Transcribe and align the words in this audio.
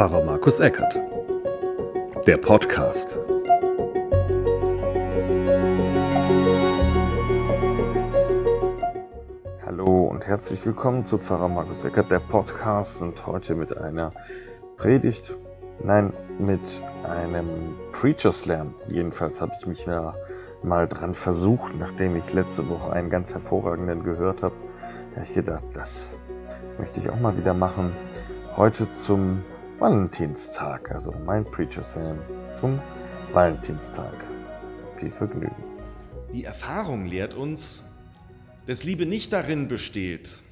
Pfarrer 0.00 0.24
Markus 0.24 0.60
Eckert. 0.60 0.98
Der 2.26 2.38
Podcast. 2.38 3.18
Hallo 9.66 10.04
und 10.06 10.26
herzlich 10.26 10.64
willkommen 10.64 11.04
zu 11.04 11.18
Pfarrer 11.18 11.48
Markus 11.48 11.84
Eckert, 11.84 12.10
der 12.10 12.20
Podcast 12.20 13.02
und 13.02 13.26
heute 13.26 13.54
mit 13.54 13.76
einer 13.76 14.10
Predigt, 14.78 15.36
nein, 15.84 16.14
mit 16.38 16.80
einem 17.06 17.74
Preacher 17.92 18.32
Slam. 18.32 18.74
Jedenfalls 18.88 19.42
habe 19.42 19.52
ich 19.60 19.66
mich 19.66 19.84
ja 19.84 20.14
mal 20.62 20.88
dran 20.88 21.12
versucht, 21.12 21.74
nachdem 21.78 22.16
ich 22.16 22.32
letzte 22.32 22.66
Woche 22.70 22.90
einen 22.90 23.10
ganz 23.10 23.34
hervorragenden 23.34 24.02
gehört 24.02 24.42
habe. 24.42 24.54
Da 25.10 25.16
habe 25.16 25.26
ich 25.28 25.34
gedacht, 25.34 25.64
das 25.74 26.16
möchte 26.78 27.00
ich 27.00 27.10
auch 27.10 27.20
mal 27.20 27.36
wieder 27.36 27.52
machen. 27.52 27.94
Heute 28.56 28.90
zum 28.90 29.44
Valentinstag, 29.80 30.90
also 30.90 31.10
mein 31.24 31.42
Preacher 31.42 31.82
Sam 31.82 32.18
zum 32.50 32.78
Valentinstag. 33.32 34.26
Viel 34.98 35.10
Vergnügen. 35.10 35.56
Die 36.34 36.44
Erfahrung 36.44 37.06
lehrt 37.06 37.32
uns, 37.32 37.96
dass 38.66 38.84
Liebe 38.84 39.06
nicht 39.06 39.32
darin 39.32 39.68
besteht, 39.68 40.42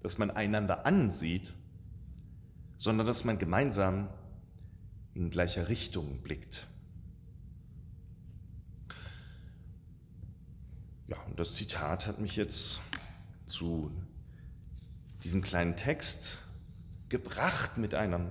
dass 0.00 0.16
man 0.16 0.30
einander 0.30 0.86
ansieht, 0.86 1.52
sondern 2.78 3.06
dass 3.06 3.26
man 3.26 3.36
gemeinsam 3.38 4.08
in 5.12 5.28
gleicher 5.28 5.68
Richtung 5.68 6.22
blickt. 6.22 6.66
Ja, 11.08 11.18
und 11.28 11.38
das 11.38 11.52
Zitat 11.52 12.06
hat 12.06 12.20
mich 12.20 12.36
jetzt 12.36 12.80
zu 13.44 13.92
diesem 15.24 15.42
kleinen 15.42 15.76
Text 15.76 16.38
gebracht 17.10 17.76
mit 17.76 17.94
einem 17.94 18.30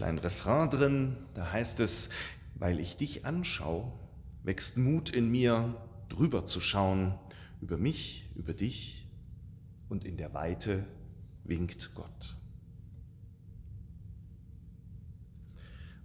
kleinen 0.00 0.18
Refrain 0.18 0.70
drin. 0.70 1.14
Da 1.34 1.52
heißt 1.52 1.78
es, 1.80 2.08
weil 2.54 2.80
ich 2.80 2.96
dich 2.96 3.26
anschaue, 3.26 3.92
wächst 4.44 4.78
Mut 4.78 5.10
in 5.10 5.30
mir, 5.30 5.74
drüber 6.08 6.46
zu 6.46 6.58
schauen, 6.58 7.18
über 7.60 7.76
mich, 7.76 8.30
über 8.34 8.54
dich 8.54 9.06
und 9.90 10.04
in 10.04 10.16
der 10.16 10.32
Weite 10.32 10.86
winkt 11.44 11.94
Gott. 11.94 12.34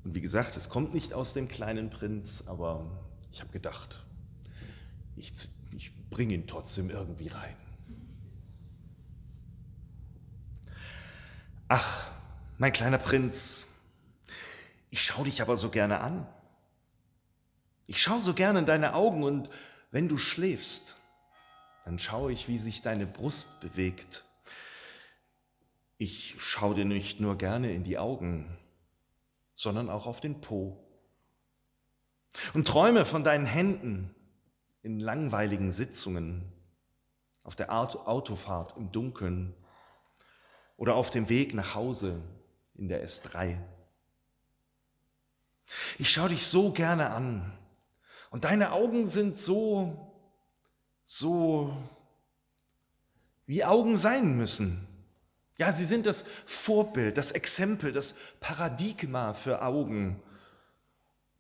Und 0.04 0.14
wie 0.14 0.20
gesagt, 0.20 0.58
es 0.58 0.68
kommt 0.68 0.94
nicht 0.94 1.14
aus 1.14 1.34
dem 1.34 1.48
kleinen 1.48 1.90
Prinz, 1.90 2.44
aber 2.48 2.86
ich 3.32 3.40
habe 3.40 3.54
gedacht, 3.54 4.04
ich, 5.16 5.32
ich 5.72 5.94
bringe 6.10 6.34
ihn 6.34 6.48
trotzdem 6.48 6.90
irgendwie 6.90 7.30
rein. 7.30 7.56
Ach, 11.70 12.08
mein 12.58 12.74
kleiner 12.74 12.98
Prinz, 12.98 13.75
ich 14.90 15.02
schaue 15.02 15.26
dich 15.26 15.42
aber 15.42 15.58
so 15.58 15.70
gerne 15.70 16.00
an. 16.00 16.28
Ich 17.88 18.02
schaue 18.02 18.22
so 18.22 18.34
gerne 18.34 18.60
in 18.60 18.66
deine 18.66 18.96
Augen 18.96 19.24
und 19.24 19.50
wenn 19.92 20.08
du 20.08 20.18
schläfst, 20.18 20.98
dann 21.86 22.00
schaue 22.00 22.32
ich, 22.34 22.48
wie 22.48 22.58
sich 22.58 22.82
deine 22.82 23.06
Brust 23.06 23.62
bewegt. 23.62 24.26
Ich 25.98 26.36
schaue 26.40 26.76
dir 26.76 26.86
nicht 26.86 27.20
nur 27.20 27.38
gerne 27.38 27.72
in 27.72 27.84
die 27.84 27.98
Augen, 27.98 28.58
sondern 29.54 29.90
auch 29.90 30.08
auf 30.08 30.20
den 30.20 30.42
Po. 30.42 30.82
Und 32.54 32.68
träume 32.68 33.06
von 33.06 33.24
deinen 33.24 33.46
Händen 33.46 34.14
in 34.82 35.00
langweiligen 35.00 35.72
Sitzungen, 35.72 36.52
auf 37.44 37.56
der 37.56 37.72
Autofahrt 37.72 38.76
im 38.76 38.92
Dunkeln 38.92 39.56
oder 40.78 40.96
auf 40.96 41.12
dem 41.12 41.30
Weg 41.30 41.54
nach 41.54 41.76
Hause 41.76 42.22
in 42.76 42.90
der 42.90 43.06
S3. 43.06 43.58
Ich 45.98 46.12
schaue 46.12 46.30
dich 46.30 46.46
so 46.46 46.72
gerne 46.72 47.10
an. 47.10 47.52
Und 48.30 48.44
deine 48.44 48.72
Augen 48.72 49.08
sind 49.08 49.38
so, 49.38 50.12
so, 51.04 51.76
wie 53.46 53.64
Augen 53.64 53.98
sein 53.98 54.38
müssen. 54.38 54.88
Ja, 55.58 55.72
sie 55.72 55.86
sind 55.86 56.06
das 56.06 56.26
Vorbild, 56.46 57.18
das 57.18 57.32
Exempel, 57.32 57.94
das 57.94 58.16
Paradigma 58.42 59.34
für 59.34 59.62
Augen, 59.62 60.22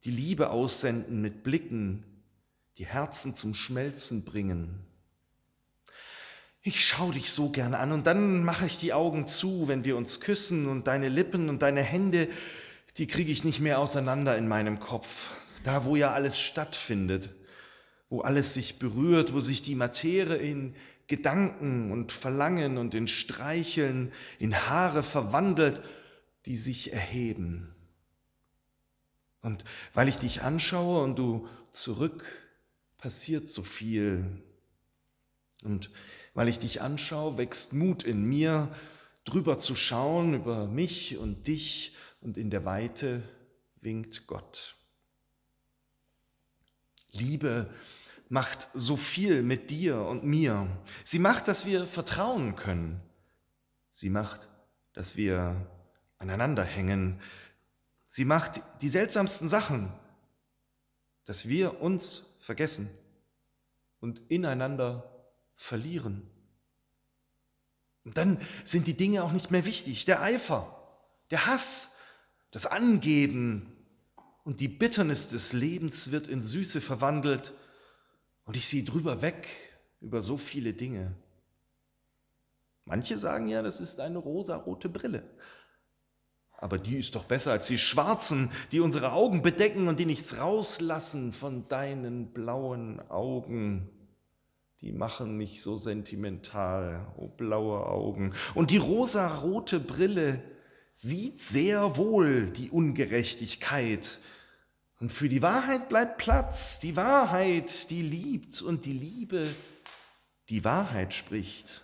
die 0.06 0.12
Liebe 0.12 0.52
aussenden 0.52 1.22
mit 1.22 1.44
Blicken, 1.44 2.06
die 2.78 2.86
Herzen 2.86 3.36
zum 3.36 3.54
Schmelzen 3.54 4.24
bringen. 4.24 4.86
Ich 6.62 6.84
schaue 6.84 7.14
dich 7.14 7.32
so 7.32 7.50
gerne 7.50 7.78
an 7.78 7.92
und 7.92 8.08
dann 8.08 8.44
mache 8.44 8.66
ich 8.66 8.78
die 8.78 8.94
Augen 8.94 9.28
zu, 9.28 9.68
wenn 9.68 9.84
wir 9.84 9.98
uns 9.98 10.22
küssen 10.22 10.68
und 10.68 10.88
deine 10.88 11.10
Lippen 11.10 11.50
und 11.50 11.62
deine 11.62 11.82
Hände, 11.84 12.28
die 12.98 13.08
kriege 13.08 13.32
ich 13.32 13.44
nicht 13.44 13.60
mehr 13.60 13.80
auseinander 13.80 14.38
in 14.38 14.48
meinem 14.48 14.80
Kopf. 14.80 15.32
Da, 15.64 15.86
wo 15.86 15.96
ja 15.96 16.12
alles 16.12 16.40
stattfindet, 16.40 17.32
wo 18.10 18.22
alles 18.22 18.54
sich 18.54 18.80
berührt, 18.80 19.34
wo 19.34 19.40
sich 19.40 19.62
die 19.62 19.76
Materie 19.76 20.38
in 20.38 20.76
Gedanken 21.08 21.92
und 21.92 22.12
Verlangen 22.12 22.78
und 22.78 22.96
in 22.96 23.08
Streicheln, 23.08 24.12
in 24.40 24.56
Haare 24.56 25.04
verwandelt, 25.04 25.82
die 26.46 26.58
sich 26.58 26.94
erheben. 26.94 27.74
Und 29.42 29.64
weil 29.94 30.08
ich 30.08 30.18
dich 30.18 30.42
anschaue 30.42 31.04
und 31.04 31.18
du 31.18 31.48
zurück, 31.72 32.24
passiert 32.98 33.50
so 33.50 33.62
viel. 33.62 34.26
Und 35.64 35.92
weil 36.34 36.48
ich 36.48 36.60
dich 36.60 36.82
anschaue, 36.82 37.38
wächst 37.38 37.74
Mut 37.74 38.04
in 38.04 38.24
mir, 38.24 38.70
drüber 39.26 39.58
zu 39.58 39.76
schauen, 39.76 40.34
über 40.36 40.68
mich 40.68 41.18
und 41.18 41.48
dich 41.48 41.95
und 42.26 42.38
in 42.38 42.50
der 42.50 42.66
Weite 42.66 43.22
winkt 43.82 44.26
Gott. 44.26 44.76
Liebe 47.12 47.70
macht 48.30 48.68
so 48.74 48.98
viel 48.98 49.44
mit 49.44 49.70
dir 49.70 50.02
und 50.02 50.24
mir. 50.24 50.68
Sie 51.04 51.20
macht, 51.20 51.48
dass 51.48 51.68
wir 51.68 51.86
vertrauen 51.86 52.56
können. 52.56 53.00
Sie 53.92 54.10
macht, 54.10 54.50
dass 54.94 55.16
wir 55.18 55.70
aneinander 56.18 56.64
hängen. 56.64 57.22
Sie 58.06 58.26
macht 58.26 58.60
die 58.82 58.90
seltsamsten 58.90 59.48
Sachen, 59.48 59.94
dass 61.26 61.48
wir 61.48 61.80
uns 61.82 62.36
vergessen 62.40 62.90
und 64.00 64.20
ineinander 64.32 65.30
verlieren. 65.54 66.28
Und 68.04 68.18
dann 68.18 68.40
sind 68.64 68.88
die 68.88 68.98
Dinge 68.98 69.24
auch 69.24 69.32
nicht 69.32 69.52
mehr 69.52 69.66
wichtig. 69.66 70.06
Der 70.06 70.24
Eifer, 70.24 70.76
der 71.30 71.46
Hass, 71.46 71.95
das 72.56 72.66
Angeben 72.66 73.70
und 74.46 74.62
die 74.62 74.70
Bitternis 74.70 75.28
des 75.28 75.52
Lebens 75.52 76.12
wird 76.12 76.28
in 76.28 76.42
Süße 76.42 76.80
verwandelt 76.80 77.52
und 78.46 78.56
ich 78.56 78.66
sehe 78.66 78.86
drüber 78.86 79.22
weg 79.22 79.46
über 80.00 80.24
so 80.24 80.38
viele 80.38 80.72
Dinge. 80.72 81.14
Manche 82.86 83.18
sagen 83.18 83.50
ja, 83.50 83.62
das 83.62 83.82
ist 83.82 84.00
eine 84.00 84.20
rosarote 84.20 84.88
Brille. 84.88 85.24
Aber 86.54 86.78
die 86.78 86.96
ist 86.96 87.16
doch 87.16 87.26
besser 87.26 87.52
als 87.52 87.68
die 87.68 87.78
schwarzen, 87.78 88.50
die 88.72 88.80
unsere 88.80 89.12
Augen 89.12 89.42
bedecken 89.42 89.90
und 89.90 90.00
die 90.00 90.06
nichts 90.06 90.38
rauslassen 90.38 91.34
von 91.34 91.68
deinen 91.68 92.32
blauen 92.32 93.02
Augen 93.10 93.90
die 94.82 94.92
machen 94.92 95.36
mich 95.36 95.64
so 95.64 95.78
sentimental, 95.78 97.08
oh 97.18 97.28
blaue 97.28 97.88
Augen. 97.88 98.34
Und 98.54 98.70
die 98.70 98.78
rosarote 98.78 99.80
Brille 99.80 100.44
sieht 100.98 101.42
sehr 101.42 101.98
wohl 101.98 102.50
die 102.52 102.72
Ungerechtigkeit. 102.72 104.20
Und 105.02 105.12
für 105.12 105.28
die 105.28 105.42
Wahrheit 105.42 105.90
bleibt 105.90 106.18
Platz, 106.18 106.80
die 106.80 106.96
Wahrheit, 106.96 107.90
die 107.90 108.02
liebt 108.02 108.62
und 108.62 108.86
die 108.86 108.94
Liebe, 108.94 109.54
die 110.48 110.64
Wahrheit 110.64 111.14
spricht. 111.14 111.84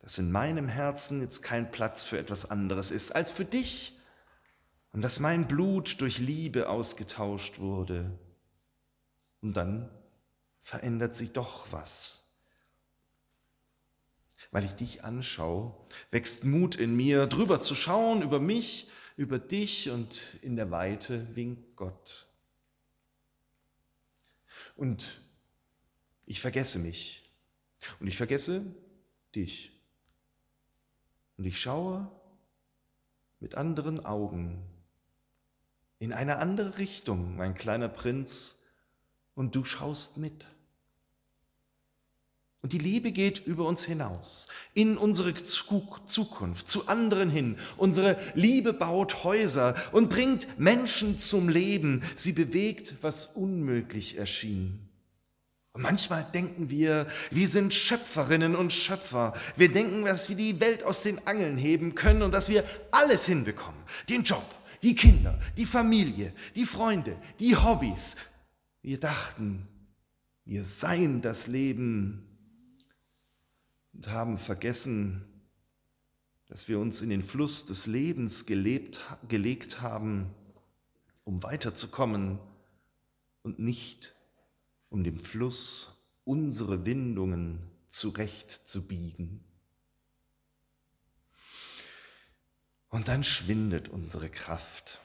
Dass 0.00 0.18
in 0.18 0.30
meinem 0.30 0.68
Herzen 0.68 1.22
jetzt 1.22 1.42
kein 1.42 1.70
Platz 1.70 2.04
für 2.04 2.18
etwas 2.18 2.50
anderes 2.50 2.90
ist 2.90 3.12
als 3.16 3.32
für 3.32 3.46
dich 3.46 3.98
und 4.92 5.00
dass 5.00 5.18
mein 5.18 5.48
Blut 5.48 6.02
durch 6.02 6.18
Liebe 6.18 6.68
ausgetauscht 6.68 7.60
wurde. 7.60 8.18
Und 9.40 9.56
dann 9.56 9.88
verändert 10.58 11.14
sich 11.14 11.32
doch 11.32 11.72
was. 11.72 12.25
Weil 14.56 14.64
ich 14.64 14.72
dich 14.72 15.04
anschaue, 15.04 15.76
wächst 16.10 16.46
Mut 16.46 16.76
in 16.76 16.96
mir, 16.96 17.26
drüber 17.26 17.60
zu 17.60 17.74
schauen, 17.74 18.22
über 18.22 18.40
mich, 18.40 18.88
über 19.18 19.38
dich 19.38 19.90
und 19.90 20.38
in 20.40 20.56
der 20.56 20.70
Weite 20.70 21.36
winkt 21.36 21.76
Gott. 21.76 22.26
Und 24.74 25.20
ich 26.24 26.40
vergesse 26.40 26.78
mich 26.78 27.22
und 28.00 28.06
ich 28.06 28.16
vergesse 28.16 28.64
dich. 29.34 29.72
Und 31.36 31.44
ich 31.44 31.60
schaue 31.60 32.10
mit 33.40 33.56
anderen 33.56 34.06
Augen 34.06 34.64
in 35.98 36.14
eine 36.14 36.38
andere 36.38 36.78
Richtung, 36.78 37.36
mein 37.36 37.54
kleiner 37.54 37.90
Prinz, 37.90 38.64
und 39.34 39.54
du 39.54 39.66
schaust 39.66 40.16
mit. 40.16 40.48
Und 42.66 42.72
die 42.72 42.78
Liebe 42.78 43.12
geht 43.12 43.46
über 43.46 43.64
uns 43.64 43.84
hinaus, 43.84 44.48
in 44.74 44.96
unsere 44.98 45.32
Zukunft, 45.34 46.68
zu 46.68 46.88
anderen 46.88 47.30
hin. 47.30 47.54
Unsere 47.76 48.18
Liebe 48.34 48.72
baut 48.72 49.22
Häuser 49.22 49.76
und 49.92 50.10
bringt 50.10 50.58
Menschen 50.58 51.16
zum 51.16 51.48
Leben. 51.48 52.02
Sie 52.16 52.32
bewegt, 52.32 52.94
was 53.02 53.26
unmöglich 53.36 54.18
erschien. 54.18 54.80
Und 55.74 55.82
manchmal 55.82 56.26
denken 56.34 56.68
wir, 56.68 57.06
wir 57.30 57.46
sind 57.46 57.72
Schöpferinnen 57.72 58.56
und 58.56 58.72
Schöpfer. 58.72 59.32
Wir 59.54 59.70
denken, 59.72 60.04
dass 60.04 60.28
wir 60.28 60.34
die 60.34 60.58
Welt 60.58 60.82
aus 60.82 61.04
den 61.04 61.24
Angeln 61.24 61.56
heben 61.56 61.94
können 61.94 62.22
und 62.22 62.32
dass 62.32 62.48
wir 62.48 62.64
alles 62.90 63.26
hinbekommen. 63.26 63.80
Den 64.08 64.24
Job, 64.24 64.44
die 64.82 64.96
Kinder, 64.96 65.38
die 65.56 65.66
Familie, 65.66 66.32
die 66.56 66.66
Freunde, 66.66 67.16
die 67.38 67.54
Hobbys. 67.54 68.16
Wir 68.82 68.98
dachten, 68.98 69.68
wir 70.44 70.64
seien 70.64 71.22
das 71.22 71.46
Leben 71.46 72.25
haben 74.08 74.38
vergessen, 74.38 75.24
dass 76.46 76.68
wir 76.68 76.78
uns 76.78 77.00
in 77.00 77.10
den 77.10 77.22
Fluss 77.22 77.64
des 77.64 77.86
Lebens 77.86 78.46
gelebt, 78.46 79.00
gelegt 79.28 79.80
haben, 79.80 80.32
um 81.24 81.42
weiterzukommen 81.42 82.38
und 83.42 83.58
nicht 83.58 84.14
um 84.88 85.02
dem 85.02 85.18
Fluss 85.18 86.20
unsere 86.24 86.86
Windungen 86.86 87.70
zurechtzubiegen. 87.86 89.44
Und 92.88 93.08
dann 93.08 93.24
schwindet 93.24 93.88
unsere 93.88 94.30
Kraft. 94.30 95.00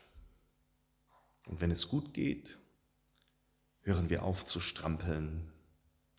Und 1.48 1.60
wenn 1.60 1.72
es 1.72 1.90
gut 1.90 2.14
geht, 2.14 2.60
hören 3.82 4.10
wir 4.10 4.24
auf 4.24 4.46
zu 4.46 4.60
strampeln 4.60 5.52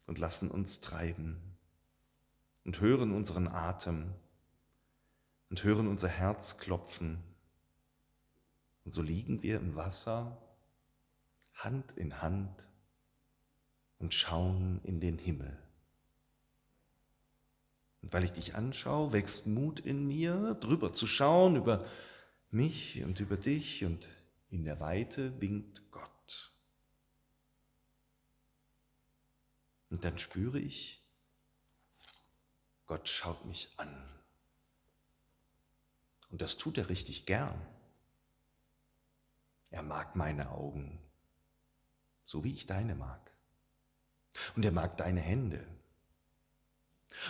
und 0.06 0.18
lassen 0.18 0.50
uns 0.50 0.80
treiben 0.80 1.51
und 2.64 2.80
hören 2.80 3.12
unseren 3.12 3.48
Atem 3.48 4.14
und 5.50 5.64
hören 5.64 5.88
unser 5.88 6.08
Herz 6.08 6.58
klopfen. 6.58 7.22
Und 8.84 8.92
so 8.92 9.02
liegen 9.02 9.42
wir 9.42 9.56
im 9.56 9.76
Wasser, 9.76 10.38
Hand 11.54 11.92
in 11.92 12.22
Hand 12.22 12.66
und 13.98 14.14
schauen 14.14 14.80
in 14.84 15.00
den 15.00 15.18
Himmel. 15.18 15.56
Und 18.02 18.12
weil 18.12 18.24
ich 18.24 18.32
dich 18.32 18.54
anschaue, 18.56 19.12
wächst 19.12 19.46
Mut 19.46 19.78
in 19.80 20.06
mir, 20.06 20.54
drüber 20.54 20.92
zu 20.92 21.06
schauen, 21.06 21.56
über 21.56 21.84
mich 22.50 23.02
und 23.04 23.20
über 23.20 23.36
dich 23.36 23.84
und 23.84 24.08
in 24.48 24.64
der 24.64 24.80
Weite 24.80 25.40
winkt 25.40 25.90
Gott. 25.90 26.52
Und 29.90 30.04
dann 30.04 30.18
spüre 30.18 30.58
ich, 30.58 31.01
Gott 32.92 33.08
schaut 33.08 33.46
mich 33.46 33.70
an. 33.78 33.90
Und 36.30 36.42
das 36.42 36.58
tut 36.58 36.76
er 36.76 36.90
richtig 36.90 37.24
gern. 37.24 37.58
Er 39.70 39.82
mag 39.82 40.14
meine 40.14 40.50
Augen, 40.50 41.00
so 42.22 42.44
wie 42.44 42.52
ich 42.52 42.66
deine 42.66 42.94
mag. 42.94 43.32
Und 44.56 44.66
er 44.66 44.72
mag 44.72 44.98
deine 44.98 45.20
Hände. 45.20 45.66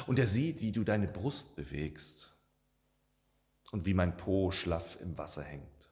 Und 0.08 0.18
er 0.18 0.26
sieht, 0.26 0.62
wie 0.62 0.72
du 0.72 0.82
deine 0.82 1.06
Brust 1.06 1.54
bewegst 1.54 2.34
und 3.70 3.84
wie 3.86 3.94
mein 3.94 4.16
Po 4.16 4.50
schlaff 4.50 5.00
im 5.00 5.16
Wasser 5.16 5.44
hängt. 5.44 5.90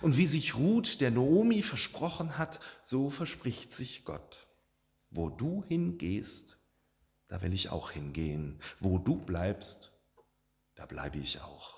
Und 0.00 0.16
wie 0.16 0.26
sich 0.26 0.56
Ruth 0.56 1.00
der 1.00 1.12
Naomi 1.12 1.62
versprochen 1.62 2.36
hat, 2.36 2.58
so 2.82 3.10
verspricht 3.10 3.72
sich 3.72 4.04
Gott. 4.04 4.48
Wo 5.10 5.28
du 5.28 5.62
hingehst, 5.68 6.58
da 7.28 7.42
will 7.42 7.54
ich 7.54 7.70
auch 7.70 7.90
hingehen. 7.90 8.58
Wo 8.80 8.98
du 8.98 9.16
bleibst, 9.16 9.92
da 10.74 10.86
bleibe 10.86 11.18
ich 11.18 11.40
auch. 11.40 11.76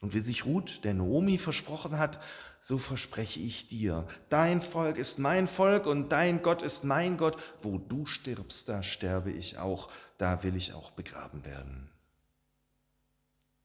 Und 0.00 0.14
wie 0.14 0.20
sich 0.20 0.46
Ruth 0.46 0.84
der 0.84 0.94
Naomi 0.94 1.38
versprochen 1.38 1.98
hat, 1.98 2.22
so 2.60 2.78
verspreche 2.78 3.40
ich 3.40 3.66
dir, 3.66 4.06
dein 4.28 4.62
Volk 4.62 4.96
ist 4.96 5.18
mein 5.18 5.48
Volk 5.48 5.86
und 5.86 6.10
dein 6.10 6.42
Gott 6.42 6.62
ist 6.62 6.84
mein 6.84 7.16
Gott. 7.16 7.36
Wo 7.60 7.78
du 7.78 8.06
stirbst, 8.06 8.68
da 8.68 8.82
sterbe 8.82 9.32
ich 9.32 9.58
auch, 9.58 9.90
da 10.16 10.44
will 10.44 10.54
ich 10.54 10.72
auch 10.72 10.92
begraben 10.92 11.44
werden. 11.44 11.90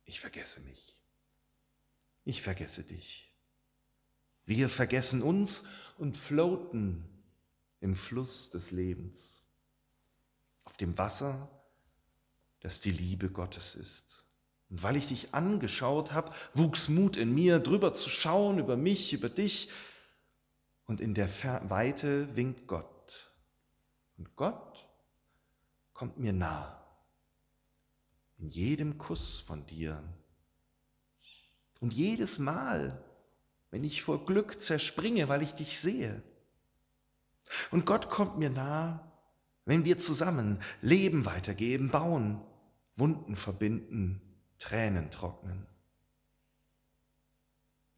Ich 0.06 0.20
vergesse 0.20 0.62
mich. 0.62 1.02
Ich 2.26 2.42
vergesse 2.42 2.84
dich. 2.84 3.32
Wir 4.46 4.70
vergessen 4.70 5.22
uns 5.22 5.68
und 5.98 6.18
floaten 6.18 7.08
im 7.80 7.96
Fluss 7.96 8.50
des 8.50 8.72
Lebens, 8.72 9.43
auf 10.66 10.78
dem 10.78 10.98
Wasser, 10.98 11.50
das 12.62 12.80
die 12.80 12.92
Liebe 12.92 13.30
Gottes 13.30 13.76
ist. 13.76 14.26
Und 14.70 14.82
weil 14.82 14.96
ich 14.96 15.08
dich 15.08 15.34
angeschaut 15.34 16.14
habe, 16.14 16.34
wuchs 16.54 16.90
Mut 16.90 17.18
in 17.18 17.34
mir, 17.34 17.60
drüber 17.60 17.94
zu 17.94 18.10
schauen, 18.10 18.58
über 18.58 18.76
mich, 18.76 19.14
über 19.14 19.30
dich. 19.30 19.70
Und 20.86 21.00
in 21.00 21.14
der 21.14 21.30
Weite 21.70 22.36
winkt 22.36 22.68
Gott. 22.68 23.32
Und 24.18 24.36
Gott 24.36 24.88
kommt 25.94 26.18
mir 26.18 26.34
nah. 26.34 26.80
In 28.38 28.48
jedem 28.48 28.98
Kuss 28.98 29.40
von 29.40 29.66
dir. 29.68 30.04
Und 31.80 31.94
jedes 31.94 32.40
Mal, 32.40 33.04
wenn 33.70 33.84
ich 33.84 34.02
vor 34.02 34.26
Glück 34.26 34.60
zerspringe, 34.62 35.30
weil 35.30 35.44
ich 35.44 35.54
dich 35.54 35.80
sehe. 35.80 36.24
Und 37.72 37.86
Gott 37.86 38.10
kommt 38.10 38.38
mir 38.38 38.50
nah, 38.50 39.13
wenn 39.66 39.86
wir 39.86 39.98
zusammen 39.98 40.60
Leben 40.82 41.26
weitergeben, 41.26 41.90
bauen, 41.90 42.42
Wunden 42.96 43.36
verbinden, 43.36 44.22
Tränen 44.60 45.10
trocknen. 45.12 45.66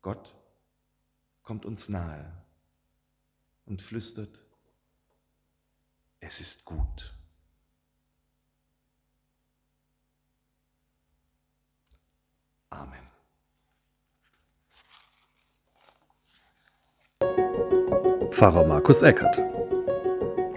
Gott 0.01 0.35
kommt 1.43 1.65
uns 1.65 1.89
nahe 1.89 2.31
und 3.65 3.81
flüstert, 3.81 4.41
es 6.19 6.39
ist 6.39 6.65
gut. 6.65 7.13
Amen. 12.69 13.05
Pfarrer 18.31 18.65
Markus 18.65 19.01
Eckert. 19.01 19.54